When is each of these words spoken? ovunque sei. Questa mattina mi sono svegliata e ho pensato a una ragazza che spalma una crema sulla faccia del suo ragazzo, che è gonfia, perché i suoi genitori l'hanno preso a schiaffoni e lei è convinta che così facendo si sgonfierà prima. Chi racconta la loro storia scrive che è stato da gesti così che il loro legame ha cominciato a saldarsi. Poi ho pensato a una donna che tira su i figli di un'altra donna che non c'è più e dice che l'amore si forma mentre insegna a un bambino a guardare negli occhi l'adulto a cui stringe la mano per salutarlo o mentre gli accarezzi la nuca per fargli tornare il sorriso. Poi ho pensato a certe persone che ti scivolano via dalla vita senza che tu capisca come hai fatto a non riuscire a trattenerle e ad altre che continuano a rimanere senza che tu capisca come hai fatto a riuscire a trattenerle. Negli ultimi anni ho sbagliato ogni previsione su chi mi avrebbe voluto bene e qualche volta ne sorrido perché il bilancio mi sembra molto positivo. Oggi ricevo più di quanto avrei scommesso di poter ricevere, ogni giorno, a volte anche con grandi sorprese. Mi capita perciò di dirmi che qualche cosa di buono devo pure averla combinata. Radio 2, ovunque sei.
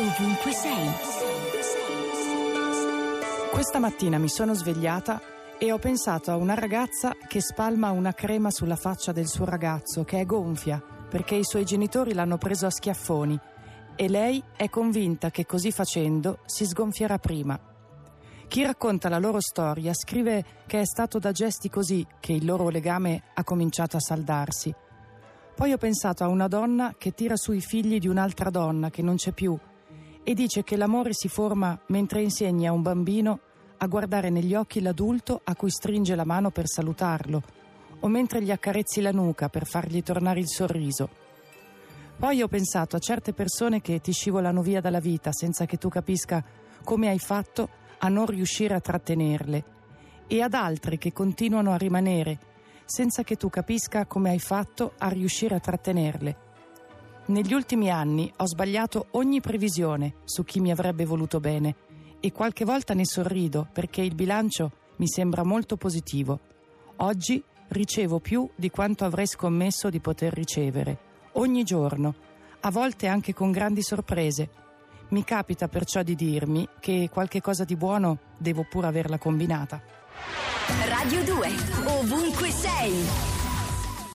ovunque 0.00 0.52
sei. 0.52 0.90
Questa 3.50 3.80
mattina 3.80 4.18
mi 4.18 4.28
sono 4.28 4.54
svegliata 4.54 5.20
e 5.58 5.72
ho 5.72 5.78
pensato 5.78 6.30
a 6.30 6.36
una 6.36 6.54
ragazza 6.54 7.16
che 7.26 7.40
spalma 7.40 7.90
una 7.90 8.12
crema 8.12 8.52
sulla 8.52 8.76
faccia 8.76 9.10
del 9.10 9.26
suo 9.26 9.44
ragazzo, 9.44 10.04
che 10.04 10.20
è 10.20 10.24
gonfia, 10.24 10.80
perché 10.80 11.34
i 11.34 11.44
suoi 11.44 11.64
genitori 11.64 12.12
l'hanno 12.12 12.38
preso 12.38 12.66
a 12.66 12.70
schiaffoni 12.70 13.38
e 13.96 14.08
lei 14.08 14.40
è 14.56 14.68
convinta 14.68 15.32
che 15.32 15.44
così 15.44 15.72
facendo 15.72 16.38
si 16.46 16.64
sgonfierà 16.64 17.18
prima. 17.18 17.58
Chi 18.46 18.62
racconta 18.62 19.08
la 19.08 19.18
loro 19.18 19.40
storia 19.40 19.92
scrive 19.94 20.62
che 20.68 20.80
è 20.80 20.86
stato 20.86 21.18
da 21.18 21.32
gesti 21.32 21.68
così 21.68 22.06
che 22.20 22.32
il 22.32 22.44
loro 22.44 22.68
legame 22.68 23.24
ha 23.34 23.42
cominciato 23.42 23.96
a 23.96 24.00
saldarsi. 24.00 24.72
Poi 25.56 25.72
ho 25.72 25.76
pensato 25.76 26.22
a 26.22 26.28
una 26.28 26.46
donna 26.46 26.94
che 26.96 27.14
tira 27.14 27.34
su 27.34 27.50
i 27.50 27.60
figli 27.60 27.98
di 27.98 28.06
un'altra 28.06 28.48
donna 28.48 28.90
che 28.90 29.02
non 29.02 29.16
c'è 29.16 29.32
più 29.32 29.58
e 30.28 30.34
dice 30.34 30.62
che 30.62 30.76
l'amore 30.76 31.14
si 31.14 31.26
forma 31.26 31.80
mentre 31.86 32.20
insegna 32.20 32.68
a 32.68 32.74
un 32.74 32.82
bambino 32.82 33.40
a 33.78 33.86
guardare 33.86 34.28
negli 34.28 34.54
occhi 34.54 34.82
l'adulto 34.82 35.40
a 35.42 35.56
cui 35.56 35.70
stringe 35.70 36.14
la 36.14 36.26
mano 36.26 36.50
per 36.50 36.68
salutarlo 36.68 37.42
o 38.00 38.08
mentre 38.08 38.42
gli 38.42 38.50
accarezzi 38.50 39.00
la 39.00 39.10
nuca 39.10 39.48
per 39.48 39.64
fargli 39.64 40.02
tornare 40.02 40.40
il 40.40 40.46
sorriso. 40.46 41.08
Poi 42.18 42.42
ho 42.42 42.46
pensato 42.46 42.94
a 42.94 42.98
certe 42.98 43.32
persone 43.32 43.80
che 43.80 44.02
ti 44.02 44.12
scivolano 44.12 44.60
via 44.60 44.82
dalla 44.82 45.00
vita 45.00 45.32
senza 45.32 45.64
che 45.64 45.78
tu 45.78 45.88
capisca 45.88 46.44
come 46.84 47.08
hai 47.08 47.18
fatto 47.18 47.70
a 47.96 48.08
non 48.08 48.26
riuscire 48.26 48.74
a 48.74 48.80
trattenerle 48.80 49.64
e 50.26 50.42
ad 50.42 50.52
altre 50.52 50.98
che 50.98 51.10
continuano 51.10 51.72
a 51.72 51.78
rimanere 51.78 52.38
senza 52.84 53.22
che 53.22 53.36
tu 53.36 53.48
capisca 53.48 54.04
come 54.04 54.28
hai 54.28 54.40
fatto 54.40 54.92
a 54.98 55.08
riuscire 55.08 55.54
a 55.54 55.60
trattenerle. 55.60 56.47
Negli 57.28 57.52
ultimi 57.52 57.90
anni 57.90 58.32
ho 58.38 58.46
sbagliato 58.46 59.08
ogni 59.10 59.42
previsione 59.42 60.14
su 60.24 60.44
chi 60.44 60.60
mi 60.60 60.70
avrebbe 60.70 61.04
voluto 61.04 61.40
bene 61.40 61.74
e 62.20 62.32
qualche 62.32 62.64
volta 62.64 62.94
ne 62.94 63.04
sorrido 63.04 63.68
perché 63.70 64.00
il 64.00 64.14
bilancio 64.14 64.72
mi 64.96 65.06
sembra 65.06 65.44
molto 65.44 65.76
positivo. 65.76 66.40
Oggi 66.96 67.42
ricevo 67.68 68.18
più 68.18 68.48
di 68.54 68.70
quanto 68.70 69.04
avrei 69.04 69.26
scommesso 69.26 69.90
di 69.90 70.00
poter 70.00 70.32
ricevere, 70.32 70.98
ogni 71.32 71.64
giorno, 71.64 72.14
a 72.60 72.70
volte 72.70 73.08
anche 73.08 73.34
con 73.34 73.50
grandi 73.50 73.82
sorprese. 73.82 74.48
Mi 75.08 75.22
capita 75.22 75.68
perciò 75.68 76.02
di 76.02 76.14
dirmi 76.14 76.66
che 76.80 77.10
qualche 77.12 77.42
cosa 77.42 77.64
di 77.64 77.76
buono 77.76 78.20
devo 78.38 78.64
pure 78.66 78.86
averla 78.86 79.18
combinata. 79.18 79.82
Radio 80.86 81.22
2, 81.24 81.48
ovunque 81.84 82.50
sei. 82.50 83.37